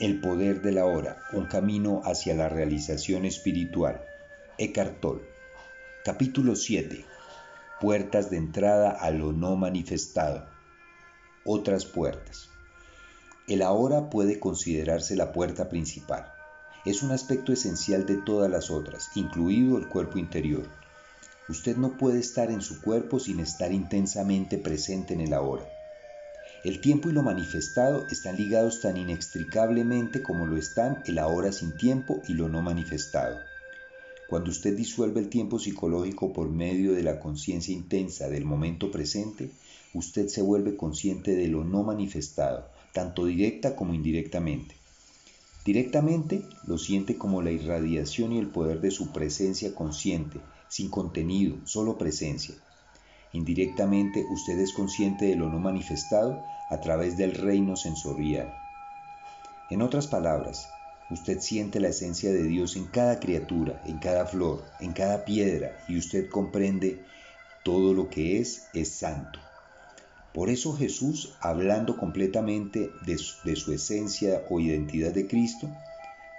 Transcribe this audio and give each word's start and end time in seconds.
El 0.00 0.20
poder 0.20 0.60
de 0.60 0.72
la 0.72 0.86
hora, 0.86 1.22
un 1.32 1.46
camino 1.46 2.02
hacia 2.04 2.34
la 2.34 2.48
realización 2.48 3.24
espiritual. 3.24 4.02
Eckhart 4.58 4.98
Tolle. 4.98 5.22
Capítulo 6.04 6.56
7. 6.56 7.04
Puertas 7.80 8.28
de 8.28 8.38
entrada 8.38 8.90
a 8.90 9.12
lo 9.12 9.32
no 9.32 9.54
manifestado. 9.54 10.48
Otras 11.44 11.84
puertas. 11.84 12.48
El 13.46 13.62
ahora 13.62 14.10
puede 14.10 14.40
considerarse 14.40 15.14
la 15.14 15.32
puerta 15.32 15.68
principal. 15.68 16.26
Es 16.84 17.04
un 17.04 17.12
aspecto 17.12 17.52
esencial 17.52 18.04
de 18.04 18.16
todas 18.16 18.50
las 18.50 18.72
otras, 18.72 19.10
incluido 19.14 19.78
el 19.78 19.86
cuerpo 19.86 20.18
interior. 20.18 20.68
Usted 21.48 21.76
no 21.76 21.96
puede 21.96 22.18
estar 22.18 22.50
en 22.50 22.62
su 22.62 22.82
cuerpo 22.82 23.20
sin 23.20 23.38
estar 23.38 23.72
intensamente 23.72 24.58
presente 24.58 25.14
en 25.14 25.20
el 25.20 25.32
ahora. 25.32 25.68
El 26.64 26.80
tiempo 26.80 27.10
y 27.10 27.12
lo 27.12 27.22
manifestado 27.22 28.06
están 28.10 28.36
ligados 28.36 28.80
tan 28.80 28.96
inextricablemente 28.96 30.22
como 30.22 30.46
lo 30.46 30.56
están 30.56 31.02
el 31.04 31.18
ahora 31.18 31.52
sin 31.52 31.76
tiempo 31.76 32.22
y 32.26 32.32
lo 32.32 32.48
no 32.48 32.62
manifestado. 32.62 33.38
Cuando 34.30 34.50
usted 34.50 34.74
disuelve 34.74 35.20
el 35.20 35.28
tiempo 35.28 35.58
psicológico 35.58 36.32
por 36.32 36.48
medio 36.48 36.94
de 36.94 37.02
la 37.02 37.20
conciencia 37.20 37.74
intensa 37.74 38.30
del 38.30 38.46
momento 38.46 38.90
presente, 38.90 39.50
usted 39.92 40.28
se 40.28 40.40
vuelve 40.40 40.74
consciente 40.74 41.36
de 41.36 41.48
lo 41.48 41.64
no 41.64 41.82
manifestado, 41.82 42.66
tanto 42.94 43.26
directa 43.26 43.76
como 43.76 43.92
indirectamente. 43.92 44.74
Directamente 45.66 46.44
lo 46.66 46.78
siente 46.78 47.18
como 47.18 47.42
la 47.42 47.50
irradiación 47.50 48.32
y 48.32 48.38
el 48.38 48.48
poder 48.48 48.80
de 48.80 48.90
su 48.90 49.12
presencia 49.12 49.74
consciente, 49.74 50.40
sin 50.70 50.88
contenido, 50.88 51.56
solo 51.66 51.98
presencia. 51.98 52.54
Indirectamente 53.34 54.26
usted 54.30 54.60
es 54.60 54.72
consciente 54.72 55.24
de 55.24 55.34
lo 55.34 55.48
no 55.48 55.58
manifestado 55.58 56.44
a 56.70 56.80
través 56.80 57.16
del 57.16 57.34
reino 57.34 57.74
sensorial. 57.74 58.54
En 59.70 59.82
otras 59.82 60.06
palabras, 60.06 60.68
usted 61.10 61.40
siente 61.40 61.80
la 61.80 61.88
esencia 61.88 62.32
de 62.32 62.44
Dios 62.44 62.76
en 62.76 62.86
cada 62.86 63.18
criatura, 63.18 63.82
en 63.86 63.98
cada 63.98 64.26
flor, 64.26 64.64
en 64.78 64.92
cada 64.92 65.24
piedra, 65.24 65.76
y 65.88 65.98
usted 65.98 66.30
comprende 66.30 67.04
todo 67.64 67.92
lo 67.92 68.08
que 68.08 68.38
es 68.38 68.68
es 68.72 68.90
santo. 68.90 69.40
Por 70.32 70.48
eso 70.48 70.72
Jesús, 70.72 71.34
hablando 71.40 71.96
completamente 71.96 72.92
de 73.04 73.18
su, 73.18 73.36
de 73.44 73.56
su, 73.56 73.72
esencia 73.72 74.44
o 74.48 74.60
identidad 74.60 75.12
de 75.12 75.26
Cristo, 75.26 75.68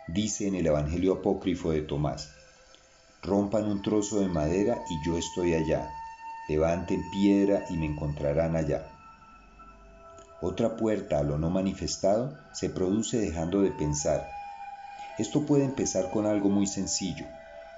dice 0.07 0.47
en 0.47 0.55
el 0.55 0.65
Evangelio 0.65 1.15
apócrifo 1.15 1.71
de 1.71 1.81
Tomás, 1.81 2.29
rompan 3.21 3.65
un 3.65 3.81
trozo 3.81 4.21
de 4.21 4.27
madera 4.27 4.81
y 4.89 5.05
yo 5.05 5.17
estoy 5.17 5.55
allá, 5.55 5.91
levanten 6.47 7.09
piedra 7.11 7.65
y 7.69 7.77
me 7.77 7.85
encontrarán 7.85 8.55
allá. 8.55 8.87
Otra 10.41 10.75
puerta 10.75 11.19
a 11.19 11.23
lo 11.23 11.37
no 11.37 11.49
manifestado 11.49 12.37
se 12.53 12.69
produce 12.69 13.17
dejando 13.17 13.61
de 13.61 13.71
pensar. 13.71 14.29
Esto 15.17 15.45
puede 15.45 15.63
empezar 15.63 16.11
con 16.11 16.25
algo 16.25 16.49
muy 16.49 16.67
sencillo, 16.67 17.25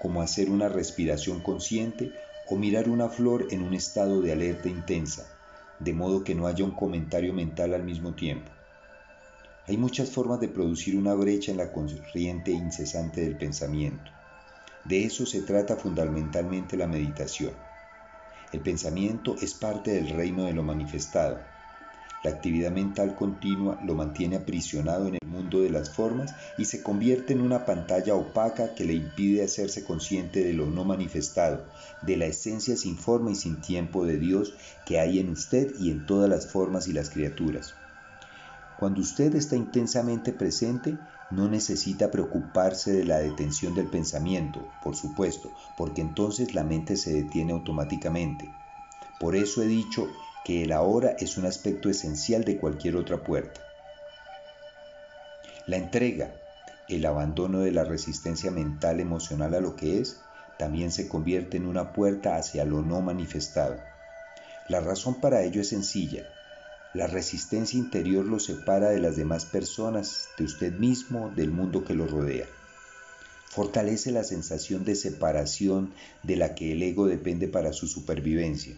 como 0.01 0.21
hacer 0.21 0.49
una 0.49 0.67
respiración 0.67 1.39
consciente 1.39 2.11
o 2.49 2.55
mirar 2.55 2.89
una 2.89 3.09
flor 3.09 3.47
en 3.51 3.61
un 3.61 3.73
estado 3.73 4.21
de 4.21 4.31
alerta 4.31 4.69
intensa, 4.69 5.25
de 5.79 5.93
modo 5.93 6.23
que 6.23 6.35
no 6.35 6.47
haya 6.47 6.65
un 6.65 6.71
comentario 6.71 7.33
mental 7.33 7.73
al 7.73 7.83
mismo 7.83 8.13
tiempo. 8.13 8.49
Hay 9.67 9.77
muchas 9.77 10.09
formas 10.09 10.39
de 10.39 10.47
producir 10.47 10.97
una 10.97 11.13
brecha 11.13 11.51
en 11.51 11.57
la 11.57 11.71
corriente 11.71 12.51
incesante 12.51 13.21
del 13.21 13.37
pensamiento. 13.37 14.11
De 14.85 15.03
eso 15.03 15.25
se 15.25 15.41
trata 15.41 15.75
fundamentalmente 15.75 16.77
la 16.77 16.87
meditación. 16.87 17.51
El 18.51 18.61
pensamiento 18.61 19.35
es 19.41 19.53
parte 19.53 19.91
del 19.91 20.09
reino 20.09 20.45
de 20.45 20.53
lo 20.53 20.63
manifestado 20.63 21.39
la 22.23 22.31
actividad 22.31 22.71
mental 22.71 23.15
continua 23.15 23.79
lo 23.83 23.93
mantiene 23.93 24.37
aprisionado 24.37 25.07
en 25.07 25.15
el 25.21 25.27
mundo 25.27 25.61
de 25.61 25.69
las 25.69 25.91
formas 25.91 26.35
y 26.57 26.65
se 26.65 26.81
convierte 26.81 27.33
en 27.33 27.41
una 27.41 27.63
pantalla 27.65 28.15
opaca 28.15 28.73
que 28.73 28.85
le 28.85 28.95
impide 28.95 29.43
hacerse 29.43 29.83
consciente 29.83 30.43
de 30.43 30.53
lo 30.53 30.65
no 30.65 30.83
manifestado, 30.83 31.63
de 32.01 32.17
la 32.17 32.25
esencia 32.25 32.75
sin 32.75 32.97
forma 32.97 33.31
y 33.31 33.35
sin 33.35 33.61
tiempo 33.61 34.05
de 34.05 34.17
Dios 34.17 34.55
que 34.83 34.99
hay 34.99 35.19
en 35.19 35.29
usted 35.29 35.73
y 35.79 35.91
en 35.91 36.05
todas 36.05 36.29
las 36.29 36.51
formas 36.51 36.87
y 36.87 36.93
las 36.93 37.11
criaturas. 37.11 37.86
Cuando 38.77 39.01
usted 39.01 39.33
está 39.33 39.55
intensamente 39.55 40.31
presente, 40.31 40.99
no 41.31 41.49
necesita 41.49 42.11
preocuparse 42.11 42.93
de 42.93 43.05
la 43.05 43.17
detención 43.17 43.73
del 43.73 43.87
pensamiento, 43.87 44.69
por 44.79 44.95
supuesto, 44.95 45.51
porque 45.75 46.01
entonces 46.01 46.53
la 46.53 46.63
mente 46.63 46.95
se 46.95 47.11
detiene 47.11 47.53
automáticamente. 47.53 48.53
Por 49.17 49.35
eso 49.35 49.63
he 49.63 49.65
dicho 49.65 50.07
que 50.45 50.63
el 50.63 50.71
ahora 50.71 51.15
es 51.19 51.37
un 51.37 51.45
aspecto 51.45 51.89
esencial 51.89 52.43
de 52.43 52.57
cualquier 52.57 52.95
otra 52.97 53.23
puerta. 53.23 53.59
La 55.65 55.77
entrega, 55.77 56.35
el 56.87 57.05
abandono 57.07 57.61
de 57.61 57.71
la 57.71 57.83
resistencia 57.83 58.51
mental 58.51 58.99
emocional 58.99 59.55
a 59.55 59.59
lo 59.59 59.75
que 59.75 59.99
es, 59.99 60.21
también 60.55 60.91
se 60.91 61.07
convierte 61.07 61.57
en 61.57 61.65
una 61.65 61.93
puerta 61.93 62.37
hacia 62.37 62.63
lo 62.63 62.83
no 62.83 63.01
manifestado. 63.01 63.81
La 64.67 64.81
razón 64.81 65.19
para 65.19 65.43
ello 65.43 65.61
es 65.61 65.69
sencilla. 65.69 66.27
La 66.93 67.05
resistencia 67.05 67.77
interior 67.77 68.25
lo 68.25 68.39
separa 68.39 68.89
de 68.89 68.99
las 68.99 69.17
demás 69.17 69.45
personas, 69.45 70.29
de 70.37 70.45
usted 70.45 70.73
mismo, 70.73 71.31
del 71.35 71.51
mundo 71.51 71.83
que 71.83 71.93
lo 71.93 72.07
rodea. 72.07 72.45
Fortalece 73.49 74.11
la 74.11 74.23
sensación 74.23 74.85
de 74.85 74.95
separación 74.95 75.93
de 76.23 76.37
la 76.37 76.55
que 76.55 76.71
el 76.71 76.81
ego 76.81 77.07
depende 77.07 77.47
para 77.47 77.73
su 77.73 77.87
supervivencia. 77.87 78.75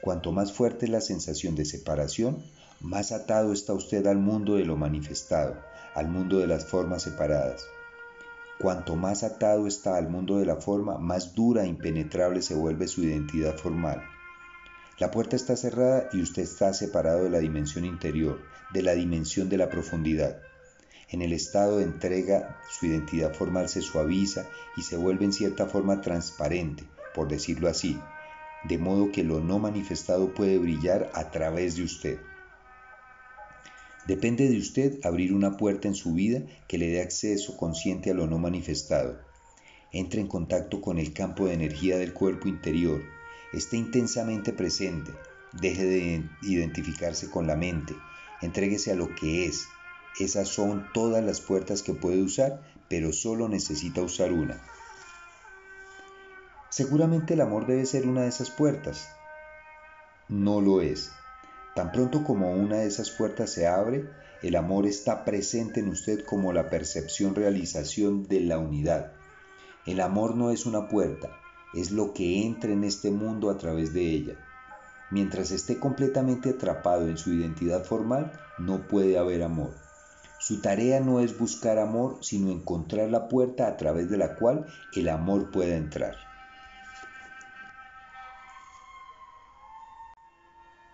Cuanto 0.00 0.32
más 0.32 0.52
fuerte 0.52 0.86
es 0.86 0.90
la 0.90 1.00
sensación 1.00 1.56
de 1.56 1.66
separación, 1.66 2.42
más 2.80 3.12
atado 3.12 3.52
está 3.52 3.74
usted 3.74 4.06
al 4.06 4.18
mundo 4.18 4.56
de 4.56 4.64
lo 4.64 4.76
manifestado, 4.76 5.56
al 5.94 6.08
mundo 6.08 6.38
de 6.38 6.46
las 6.46 6.64
formas 6.64 7.02
separadas. 7.02 7.66
Cuanto 8.58 8.96
más 8.96 9.22
atado 9.22 9.66
está 9.66 9.96
al 9.96 10.08
mundo 10.08 10.38
de 10.38 10.46
la 10.46 10.56
forma, 10.56 10.96
más 10.96 11.34
dura 11.34 11.64
e 11.64 11.68
impenetrable 11.68 12.40
se 12.40 12.54
vuelve 12.54 12.88
su 12.88 13.02
identidad 13.02 13.56
formal. 13.56 14.02
La 14.98 15.10
puerta 15.10 15.36
está 15.36 15.56
cerrada 15.56 16.08
y 16.12 16.22
usted 16.22 16.42
está 16.42 16.72
separado 16.72 17.24
de 17.24 17.30
la 17.30 17.38
dimensión 17.38 17.84
interior, 17.84 18.40
de 18.72 18.82
la 18.82 18.94
dimensión 18.94 19.50
de 19.50 19.58
la 19.58 19.68
profundidad. 19.68 20.40
En 21.10 21.20
el 21.20 21.32
estado 21.32 21.78
de 21.78 21.84
entrega, 21.84 22.58
su 22.70 22.86
identidad 22.86 23.34
formal 23.34 23.68
se 23.68 23.82
suaviza 23.82 24.46
y 24.76 24.82
se 24.82 24.96
vuelve 24.96 25.26
en 25.26 25.32
cierta 25.32 25.66
forma 25.66 26.00
transparente, 26.00 26.84
por 27.14 27.28
decirlo 27.28 27.68
así, 27.68 28.00
de 28.64 28.78
modo 28.78 29.12
que 29.12 29.22
lo 29.22 29.40
no 29.40 29.58
manifestado 29.58 30.34
puede 30.34 30.58
brillar 30.58 31.10
a 31.14 31.30
través 31.30 31.76
de 31.76 31.82
usted. 31.82 32.18
Depende 34.06 34.48
de 34.48 34.58
usted 34.58 35.04
abrir 35.04 35.32
una 35.32 35.56
puerta 35.56 35.88
en 35.88 35.94
su 35.94 36.14
vida 36.14 36.42
que 36.68 36.78
le 36.78 36.88
dé 36.88 37.02
acceso 37.02 37.56
consciente 37.56 38.10
a 38.10 38.14
lo 38.14 38.26
no 38.26 38.38
manifestado. 38.38 39.18
Entre 39.92 40.20
en 40.20 40.28
contacto 40.28 40.80
con 40.80 40.98
el 40.98 41.12
campo 41.12 41.46
de 41.46 41.54
energía 41.54 41.98
del 41.98 42.14
cuerpo 42.14 42.48
interior. 42.48 43.02
Esté 43.52 43.76
intensamente 43.76 44.52
presente. 44.52 45.12
Deje 45.52 45.84
de 45.84 46.30
identificarse 46.42 47.30
con 47.30 47.46
la 47.46 47.56
mente. 47.56 47.94
Entréguese 48.42 48.92
a 48.92 48.96
lo 48.96 49.14
que 49.14 49.46
es. 49.46 49.68
Esas 50.18 50.48
son 50.48 50.86
todas 50.92 51.24
las 51.24 51.40
puertas 51.40 51.82
que 51.82 51.94
puede 51.94 52.22
usar, 52.22 52.62
pero 52.88 53.12
solo 53.12 53.48
necesita 53.48 54.02
usar 54.02 54.32
una. 54.32 54.60
Seguramente 56.70 57.34
el 57.34 57.40
amor 57.40 57.66
debe 57.66 57.86
ser 57.86 58.06
una 58.06 58.22
de 58.22 58.28
esas 58.28 58.50
puertas. 58.50 59.08
No 60.28 60.60
lo 60.60 60.80
es. 60.80 61.12
Tan 61.74 61.92
pronto 61.92 62.24
como 62.24 62.52
una 62.52 62.78
de 62.78 62.86
esas 62.86 63.10
puertas 63.10 63.50
se 63.50 63.66
abre, 63.66 64.08
el 64.42 64.56
amor 64.56 64.86
está 64.86 65.24
presente 65.24 65.80
en 65.80 65.88
usted 65.88 66.24
como 66.24 66.52
la 66.52 66.68
percepción 66.68 67.34
realización 67.34 68.26
de 68.26 68.40
la 68.40 68.58
unidad. 68.58 69.12
El 69.86 70.00
amor 70.00 70.34
no 70.34 70.50
es 70.50 70.66
una 70.66 70.88
puerta, 70.88 71.30
es 71.76 71.90
lo 71.90 72.12
que 72.12 72.44
entra 72.44 72.72
en 72.72 72.84
este 72.84 73.10
mundo 73.10 73.50
a 73.50 73.58
través 73.58 73.92
de 73.92 74.10
ella. 74.10 74.34
Mientras 75.10 75.50
esté 75.52 75.78
completamente 75.78 76.50
atrapado 76.50 77.06
en 77.06 77.16
su 77.16 77.32
identidad 77.32 77.84
formal, 77.84 78.32
no 78.58 78.88
puede 78.88 79.18
haber 79.18 79.42
amor. 79.42 79.70
Su 80.38 80.60
tarea 80.60 81.00
no 81.00 81.20
es 81.20 81.38
buscar 81.38 81.78
amor, 81.78 82.18
sino 82.22 82.50
encontrar 82.50 83.10
la 83.10 83.28
puerta 83.28 83.68
a 83.68 83.76
través 83.76 84.10
de 84.10 84.16
la 84.16 84.34
cual 84.36 84.66
el 84.94 85.08
amor 85.08 85.50
pueda 85.50 85.76
entrar. 85.76 86.25